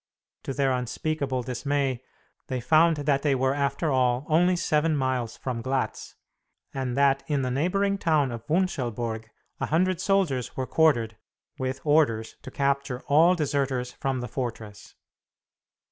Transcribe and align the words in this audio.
To 0.45 0.53
their 0.55 0.71
unspeakable 0.71 1.43
dismay, 1.43 2.01
they 2.47 2.59
found 2.59 2.97
that 3.05 3.21
they 3.21 3.35
were, 3.35 3.53
after 3.53 3.91
all, 3.91 4.25
only 4.29 4.55
seven 4.55 4.95
miles 4.97 5.37
from 5.37 5.61
Glatz, 5.61 6.15
and 6.73 6.97
that 6.97 7.21
in 7.27 7.43
the 7.43 7.51
neighboring 7.51 7.99
town 7.99 8.31
of 8.31 8.43
Wunschelburg 8.47 9.29
a 9.59 9.67
hundred 9.67 10.01
soldiers 10.01 10.57
were 10.57 10.65
quartered, 10.65 11.17
with 11.59 11.81
orders 11.83 12.35
to 12.41 12.49
capture 12.49 13.03
all 13.09 13.35
deserters 13.35 13.91
from 13.91 14.21
the 14.21 14.27
fortress. 14.27 14.95